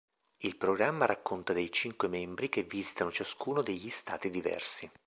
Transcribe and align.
Il 0.37 0.55
programma 0.57 1.05
racconta 1.05 1.53
dei 1.53 1.71
cinque 1.71 2.07
membri 2.07 2.49
che 2.49 2.63
visitano 2.63 3.11
ciascuno 3.11 3.61
degli 3.61 3.91
Stati 3.91 4.31
diversi. 4.31 4.89